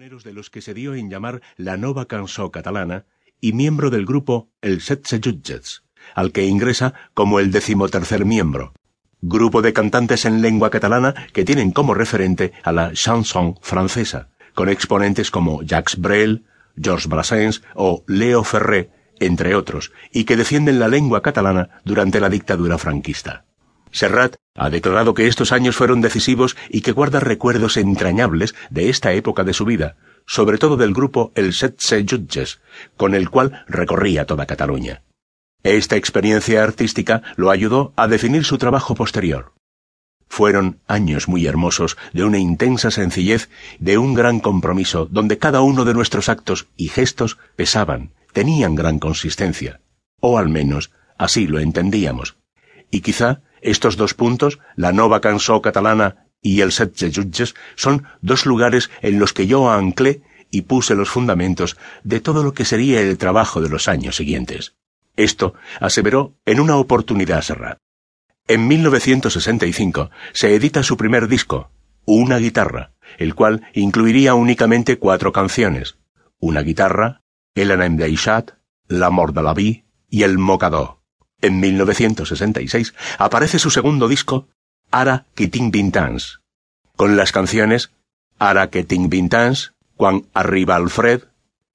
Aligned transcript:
de 0.00 0.32
los 0.32 0.48
que 0.48 0.62
se 0.62 0.72
dio 0.72 0.94
en 0.94 1.10
llamar 1.10 1.42
la 1.58 1.76
Nova 1.76 2.06
Cançó 2.06 2.50
Catalana 2.50 3.04
y 3.38 3.52
miembro 3.52 3.90
del 3.90 4.06
grupo 4.06 4.48
El 4.62 4.80
Setze 4.80 5.20
Jutgets, 5.22 5.82
al 6.14 6.32
que 6.32 6.46
ingresa 6.46 6.94
como 7.12 7.38
el 7.38 7.52
decimotercer 7.52 8.24
miembro, 8.24 8.72
grupo 9.20 9.60
de 9.60 9.74
cantantes 9.74 10.24
en 10.24 10.40
lengua 10.40 10.70
catalana 10.70 11.14
que 11.34 11.44
tienen 11.44 11.70
como 11.70 11.92
referente 11.92 12.54
a 12.62 12.72
la 12.72 12.94
chanson 12.94 13.58
francesa, 13.60 14.30
con 14.54 14.70
exponentes 14.70 15.30
como 15.30 15.62
Jacques 15.62 16.00
Brel, 16.00 16.46
Georges 16.80 17.06
Brassens 17.06 17.62
o 17.74 18.02
Leo 18.06 18.42
Ferré, 18.42 18.88
entre 19.18 19.54
otros, 19.54 19.92
y 20.10 20.24
que 20.24 20.38
defienden 20.38 20.78
la 20.78 20.88
lengua 20.88 21.20
catalana 21.20 21.82
durante 21.84 22.20
la 22.20 22.30
dictadura 22.30 22.78
franquista. 22.78 23.44
Serrat 23.90 24.36
ha 24.54 24.70
declarado 24.70 25.14
que 25.14 25.26
estos 25.26 25.52
años 25.52 25.76
fueron 25.76 26.00
decisivos 26.00 26.56
y 26.68 26.82
que 26.82 26.92
guarda 26.92 27.20
recuerdos 27.20 27.76
entrañables 27.76 28.54
de 28.70 28.88
esta 28.88 29.12
época 29.12 29.44
de 29.44 29.54
su 29.54 29.64
vida, 29.64 29.96
sobre 30.26 30.58
todo 30.58 30.76
del 30.76 30.94
grupo 30.94 31.32
El 31.34 31.52
Setze 31.52 32.04
Jutges, 32.08 32.60
con 32.96 33.14
el 33.14 33.30
cual 33.30 33.64
recorría 33.66 34.26
toda 34.26 34.46
Cataluña. 34.46 35.02
Esta 35.62 35.96
experiencia 35.96 36.62
artística 36.62 37.22
lo 37.36 37.50
ayudó 37.50 37.92
a 37.96 38.08
definir 38.08 38.44
su 38.44 38.56
trabajo 38.56 38.94
posterior. 38.94 39.52
Fueron 40.28 40.80
años 40.86 41.26
muy 41.26 41.46
hermosos, 41.46 41.98
de 42.12 42.22
una 42.24 42.38
intensa 42.38 42.90
sencillez, 42.90 43.50
de 43.80 43.98
un 43.98 44.14
gran 44.14 44.38
compromiso, 44.38 45.06
donde 45.06 45.38
cada 45.38 45.60
uno 45.60 45.84
de 45.84 45.92
nuestros 45.92 46.28
actos 46.28 46.68
y 46.76 46.88
gestos 46.88 47.38
pesaban, 47.56 48.12
tenían 48.32 48.76
gran 48.76 49.00
consistencia. 49.00 49.80
O 50.20 50.38
al 50.38 50.48
menos, 50.48 50.92
así 51.18 51.46
lo 51.48 51.58
entendíamos. 51.58 52.36
Y 52.90 53.00
quizá 53.00 53.42
estos 53.62 53.96
dos 53.96 54.14
puntos, 54.14 54.58
la 54.76 54.92
Nova 54.92 55.20
Cançó 55.20 55.60
catalana 55.62 56.26
y 56.42 56.60
el 56.60 56.72
Setze 56.72 57.12
Jutges, 57.12 57.54
son 57.76 58.04
dos 58.22 58.46
lugares 58.46 58.90
en 59.02 59.18
los 59.18 59.32
que 59.32 59.46
yo 59.46 59.70
anclé 59.70 60.22
y 60.50 60.62
puse 60.62 60.94
los 60.94 61.08
fundamentos 61.08 61.76
de 62.02 62.20
todo 62.20 62.42
lo 62.42 62.54
que 62.54 62.64
sería 62.64 63.00
el 63.00 63.18
trabajo 63.18 63.60
de 63.60 63.68
los 63.68 63.88
años 63.88 64.16
siguientes. 64.16 64.74
Esto 65.16 65.54
aseveró 65.80 66.34
en 66.46 66.60
una 66.60 66.76
oportunidad 66.76 67.42
Serrat. 67.42 67.78
En 68.48 68.66
1965 68.66 70.10
se 70.32 70.54
edita 70.54 70.82
su 70.82 70.96
primer 70.96 71.28
disco, 71.28 71.70
Una 72.04 72.38
guitarra, 72.38 72.94
el 73.18 73.34
cual 73.34 73.62
incluiría 73.74 74.34
únicamente 74.34 74.98
cuatro 74.98 75.32
canciones, 75.32 75.98
una 76.38 76.62
guitarra, 76.62 77.22
El 77.54 77.70
anem 77.70 77.96
deixat, 77.96 78.56
L'amor 78.88 79.32
de 79.34 79.42
la 79.42 79.54
vie 79.54 79.84
y 80.08 80.22
El 80.22 80.38
mocador. 80.38 80.99
En 81.42 81.60
1966 81.60 82.94
aparece 83.18 83.58
su 83.58 83.70
segundo 83.70 84.08
disco, 84.08 84.48
Ara 84.90 85.26
tinc 85.34 85.72
vintans, 85.72 86.40
con 86.96 87.16
las 87.16 87.32
canciones 87.32 87.92
Ara 88.38 88.68
tinc 88.68 89.08
vintans, 89.08 89.72
Quan 89.96 90.26
arriba 90.32 90.76
el 90.76 90.88
fred, 90.88 91.24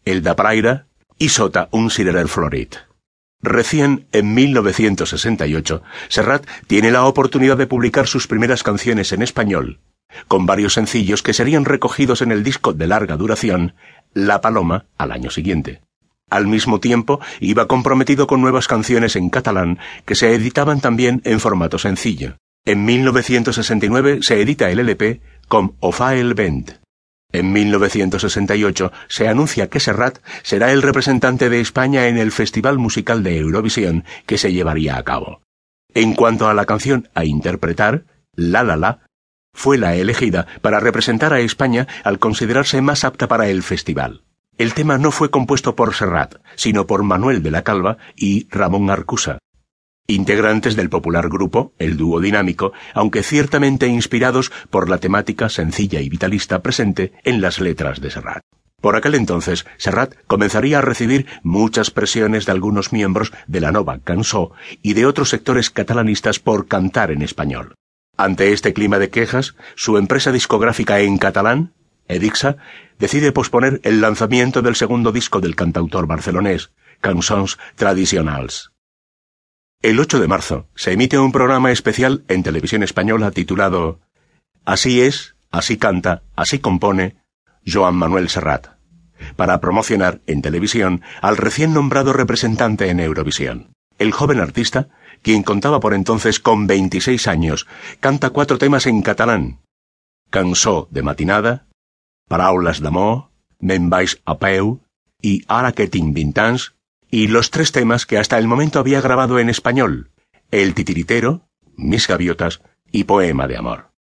El 0.04 0.24
da 0.24 0.36
praira 0.36 0.88
y 1.18 1.30
Sota 1.30 1.70
un 1.72 1.90
cirerer 1.90 2.28
florit. 2.28 2.76
Recién 3.42 4.08
en 4.12 4.34
1968, 4.34 5.84
Serrat 6.10 6.48
tiene 6.66 6.90
la 6.90 7.06
oportunidad 7.06 7.58
de 7.58 7.68
publicar 7.68 8.08
sus 8.08 8.26
primeras 8.26 8.64
canciones 8.64 9.12
en 9.12 9.22
español, 9.22 9.80
con 10.28 10.48
varios 10.48 10.74
sencillos 10.74 11.22
que 11.22 11.34
serían 11.34 11.66
recogidos 11.66 12.24
en 12.24 12.32
el 12.32 12.44
disco 12.44 12.74
de 12.74 12.88
larga 12.88 13.18
duración, 13.18 13.76
La 14.14 14.42
Paloma, 14.42 14.86
al 14.98 15.12
año 15.12 15.30
siguiente. 15.30 15.85
Al 16.30 16.48
mismo 16.48 16.80
tiempo, 16.80 17.20
iba 17.40 17.68
comprometido 17.68 18.28
con 18.28 18.42
nuevas 18.42 18.68
canciones 18.68 19.16
en 19.16 19.30
catalán 19.30 19.80
que 20.06 20.16
se 20.16 20.34
editaban 20.34 20.82
también 20.82 21.22
en 21.24 21.40
formato 21.40 21.78
sencillo. 21.78 22.38
En 22.66 22.84
1969 22.84 24.20
se 24.22 24.42
edita 24.42 24.72
el 24.72 24.80
LP 24.80 25.22
con 25.48 25.76
Ofa 25.80 26.16
el. 26.16 26.34
En 27.32 27.54
1968 27.54 28.92
se 29.08 29.28
anuncia 29.28 29.70
que 29.70 29.80
Serrat 29.80 30.20
será 30.42 30.72
el 30.72 30.82
representante 30.82 31.50
de 31.50 31.60
España 31.60 32.08
en 32.08 32.18
el 32.18 32.32
Festival 32.32 32.80
Musical 32.80 33.24
de 33.24 33.38
Eurovisión 33.38 34.04
que 34.26 34.38
se 34.38 34.52
llevaría 34.52 34.98
a 34.98 35.04
cabo. 35.04 35.42
En 35.94 36.14
cuanto 36.14 36.48
a 36.48 36.54
la 36.54 36.66
canción 36.66 37.10
a 37.14 37.24
interpretar, 37.24 38.06
La 38.36 38.64
La 38.64 38.76
La, 38.76 39.06
fue 39.54 39.78
la 39.78 39.96
elegida 39.96 40.48
para 40.62 40.80
representar 40.80 41.34
a 41.34 41.40
España 41.40 41.88
al 42.04 42.20
considerarse 42.20 42.82
más 42.82 43.04
apta 43.04 43.28
para 43.28 43.48
el 43.48 43.64
festival. 43.64 44.25
El 44.58 44.74
tema 44.74 44.98
no 44.98 45.12
fue 45.12 45.30
compuesto 45.30 45.76
por 45.76 45.94
Serrat, 45.94 46.36
sino 46.56 46.88
por 46.88 47.04
Manuel 47.04 47.44
de 47.44 47.52
la 47.52 47.64
Calva 47.64 47.98
y 48.16 48.48
Ramón 48.50 48.90
Arcusa, 48.90 49.40
integrantes 50.08 50.78
del 50.78 50.90
popular 50.90 51.28
grupo, 51.28 51.74
el 51.78 51.98
dúo 51.98 52.22
dinámico, 52.22 52.72
aunque 52.94 53.22
ciertamente 53.22 53.88
inspirados 53.88 54.54
por 54.70 54.90
la 54.90 55.00
temática 55.00 55.50
sencilla 55.50 56.00
y 56.00 56.08
vitalista 56.08 56.62
presente 56.62 57.12
en 57.26 57.42
las 57.42 57.60
letras 57.60 58.00
de 58.00 58.12
Serrat. 58.12 58.44
Por 58.80 58.96
aquel 58.96 59.16
entonces, 59.16 59.66
Serrat 59.78 60.16
comenzaría 60.28 60.78
a 60.78 60.82
recibir 60.82 61.26
muchas 61.44 61.92
presiones 61.92 62.46
de 62.46 62.54
algunos 62.54 62.94
miembros 62.94 63.34
de 63.48 63.60
la 63.60 63.74
Nova 63.74 64.00
Cansó 64.00 64.52
y 64.82 64.94
de 64.94 65.06
otros 65.06 65.30
sectores 65.30 65.70
catalanistas 65.70 66.40
por 66.40 66.68
cantar 66.68 67.12
en 67.12 67.24
español. 67.24 67.76
Ante 68.16 68.54
este 68.54 68.72
clima 68.72 69.00
de 69.00 69.10
quejas, 69.10 69.56
su 69.76 69.98
empresa 69.98 70.32
discográfica 70.32 71.02
en 71.02 71.18
catalán, 71.18 71.74
Edixa 72.08 72.58
decide 73.00 73.32
posponer 73.32 73.82
el 73.84 74.02
lanzamiento 74.02 74.62
del 74.62 74.76
segundo 74.76 75.12
disco 75.12 75.42
del 75.42 75.56
cantautor 75.56 76.08
barcelonés, 76.08 76.72
Cançons 77.02 77.58
Tradicionals. 77.76 78.72
El 79.82 80.00
8 80.00 80.20
de 80.20 80.28
marzo 80.28 80.68
se 80.76 80.94
emite 80.94 81.20
un 81.20 81.32
programa 81.32 81.72
especial 81.72 82.24
en 82.28 82.44
televisión 82.44 82.84
española 82.84 83.32
titulado 83.32 84.00
Así 84.64 85.02
es, 85.02 85.36
así 85.52 85.78
canta, 85.78 86.24
así 86.36 86.60
compone 86.60 87.18
Joan 87.66 87.96
Manuel 87.96 88.30
Serrat, 88.30 88.68
para 89.36 89.60
promocionar 89.62 90.22
en 90.26 90.42
televisión 90.42 91.02
al 91.22 91.38
recién 91.38 91.74
nombrado 91.74 92.14
representante 92.14 92.90
en 92.90 93.00
Eurovisión. 93.00 93.74
El 93.98 94.12
joven 94.12 94.40
artista, 94.40 94.90
quien 95.22 95.44
contaba 95.44 95.80
por 95.80 95.94
entonces 95.94 96.40
con 96.40 96.68
26 96.68 97.28
años, 97.28 97.68
canta 98.00 98.32
cuatro 98.32 98.58
temas 98.58 98.88
en 98.88 99.02
catalán. 99.02 99.60
Cansó 100.30 100.88
de 100.92 101.04
matinada, 101.04 101.68
Paraules 102.28 102.82
d'amor, 102.82 103.30
Me'n 103.60 103.90
vaig 103.90 104.18
a 104.26 104.36
peu 104.38 104.80
y 105.22 105.44
Ara 105.48 105.74
vintans, 105.74 106.76
y 107.10 107.28
los 107.28 107.50
tres 107.52 107.72
temas 107.72 108.06
que 108.06 108.18
hasta 108.18 108.38
el 108.38 108.48
momento 108.48 108.80
había 108.80 109.02
grabado 109.02 109.40
en 109.40 109.50
español, 109.50 110.12
El 110.52 110.74
titiritero, 110.74 111.48
Mis 111.78 112.08
gaviotas 112.08 112.62
y 112.92 113.06
Poema 113.06 113.48
de 113.48 113.58
amor. 113.58 113.92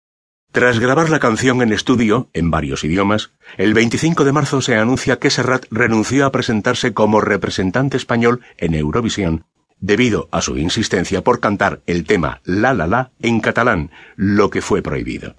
Tras 0.51 0.79
grabar 0.79 1.09
la 1.09 1.19
canción 1.19 1.61
en 1.61 1.73
estudio, 1.73 2.29
en 2.33 2.49
varios 2.49 2.83
idiomas, 2.83 3.33
el 3.57 3.73
25 3.73 4.23
de 4.23 4.31
marzo 4.31 4.61
se 4.61 4.75
anuncia 4.75 5.19
que 5.19 5.29
Serrat 5.29 5.65
renunció 5.69 6.25
a 6.25 6.31
presentarse 6.31 6.93
como 6.93 7.21
representante 7.21 7.97
español 7.97 8.41
en 8.57 8.73
Eurovisión, 8.73 9.45
debido 9.79 10.29
a 10.31 10.41
su 10.41 10.57
insistencia 10.57 11.23
por 11.23 11.41
cantar 11.41 11.81
el 11.85 12.05
tema 12.05 12.41
La 12.45 12.73
La 12.73 12.87
La 12.87 13.11
en 13.19 13.41
catalán, 13.41 13.91
lo 14.15 14.49
que 14.49 14.61
fue 14.61 14.81
prohibido. 14.81 15.35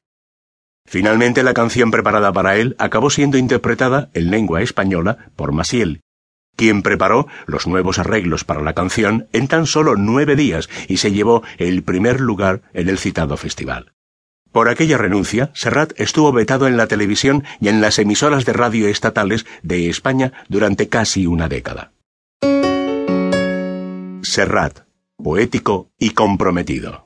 Finalmente 0.87 1.43
la 1.43 1.55
canción 1.55 1.91
preparada 1.91 2.33
para 2.33 2.57
él 2.57 2.77
acabó 2.79 3.11
siendo 3.11 3.39
interpretada 3.39 4.09
en 4.15 4.31
lengua 4.31 4.63
española 4.63 5.31
por 5.35 5.53
Maciel, 5.53 6.01
quien 6.57 6.83
preparó 6.83 7.27
los 7.47 7.67
nuevos 7.67 7.99
arreglos 7.99 8.45
para 8.45 8.63
la 8.63 8.73
canción 8.73 9.29
en 9.33 9.49
tan 9.49 9.67
solo 9.67 9.97
nueve 9.97 10.37
días 10.37 10.69
y 10.89 10.97
se 10.97 11.13
llevó 11.13 11.43
el 11.59 11.83
primer 11.83 12.21
lugar 12.21 12.63
en 12.73 12.89
el 12.89 12.99
citado 12.99 13.37
festival. 13.37 13.93
Por 14.53 14.71
aquella 14.71 14.97
renuncia, 14.97 15.51
Serrat 15.55 15.93
estuvo 16.01 16.33
vetado 16.33 16.67
en 16.67 16.79
la 16.79 16.87
televisión 16.87 17.45
y 17.61 17.69
en 17.69 17.83
las 17.83 17.99
emisoras 17.99 18.47
de 18.47 18.55
radio 18.55 18.89
estatales 18.89 19.45
de 19.63 19.91
España 19.91 20.33
durante 20.49 20.89
casi 20.89 21.27
una 21.27 21.49
década. 21.49 21.93
Serrat, 24.23 24.81
poético 25.23 25.91
y 25.99 26.11
comprometido. 26.11 27.06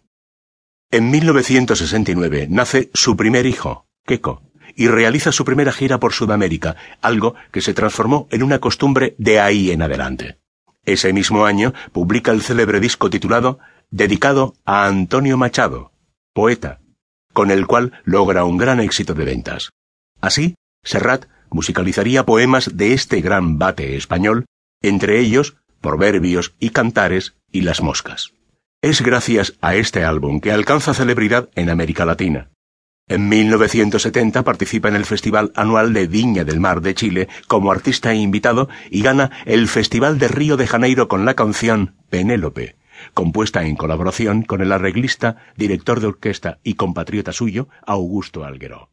En 0.92 1.08
1969 1.12 2.48
nace 2.50 2.90
su 2.94 3.16
primer 3.16 3.46
hijo, 3.46 3.86
Keiko, 4.06 4.42
y 4.74 4.88
realiza 4.88 5.30
su 5.30 5.44
primera 5.44 5.70
gira 5.70 6.00
por 6.00 6.12
Sudamérica, 6.12 6.74
algo 7.00 7.36
que 7.52 7.60
se 7.60 7.74
transformó 7.74 8.26
en 8.32 8.42
una 8.42 8.58
costumbre 8.58 9.14
de 9.16 9.38
ahí 9.38 9.70
en 9.70 9.82
adelante. 9.82 10.40
Ese 10.84 11.12
mismo 11.12 11.44
año 11.44 11.74
publica 11.92 12.32
el 12.32 12.42
célebre 12.42 12.80
disco 12.80 13.08
titulado 13.08 13.60
Dedicado 13.90 14.54
a 14.64 14.86
Antonio 14.86 15.36
Machado, 15.36 15.92
poeta, 16.32 16.80
con 17.32 17.52
el 17.52 17.68
cual 17.68 17.92
logra 18.04 18.44
un 18.44 18.56
gran 18.56 18.80
éxito 18.80 19.14
de 19.14 19.24
ventas. 19.24 19.70
Así, 20.20 20.56
Serrat 20.82 21.26
musicalizaría 21.50 22.26
poemas 22.26 22.76
de 22.76 22.94
este 22.94 23.20
gran 23.20 23.58
bate 23.58 23.96
español, 23.96 24.46
entre 24.82 25.20
ellos 25.20 25.56
Proverbios 25.80 26.54
y 26.58 26.70
Cantares 26.70 27.36
y 27.52 27.60
Las 27.60 27.80
Moscas. 27.80 28.32
Es 28.82 29.02
gracias 29.02 29.58
a 29.60 29.74
este 29.74 30.04
álbum 30.04 30.40
que 30.40 30.52
alcanza 30.52 30.94
celebridad 30.94 31.50
en 31.54 31.68
América 31.68 32.06
Latina. 32.06 32.48
En 33.08 33.28
1970 33.28 34.42
participa 34.42 34.88
en 34.88 34.96
el 34.96 35.04
Festival 35.04 35.52
Anual 35.54 35.92
de 35.92 36.06
Viña 36.06 36.44
del 36.44 36.60
Mar 36.60 36.80
de 36.80 36.94
Chile 36.94 37.28
como 37.46 37.72
artista 37.72 38.14
invitado 38.14 38.70
y 38.90 39.02
gana 39.02 39.32
el 39.44 39.68
Festival 39.68 40.18
de 40.18 40.28
Río 40.28 40.56
de 40.56 40.66
Janeiro 40.66 41.08
con 41.08 41.26
la 41.26 41.34
canción 41.34 41.96
Penélope, 42.08 42.76
compuesta 43.12 43.66
en 43.66 43.76
colaboración 43.76 44.44
con 44.44 44.62
el 44.62 44.72
arreglista, 44.72 45.36
director 45.58 46.00
de 46.00 46.06
orquesta 46.06 46.58
y 46.62 46.74
compatriota 46.74 47.32
suyo, 47.32 47.68
Augusto 47.86 48.44
Alguero. 48.44 48.88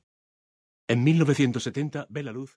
En 0.90 1.06
1970 1.06 2.08
ve 2.10 2.24
la 2.24 2.34
luz 2.34 2.56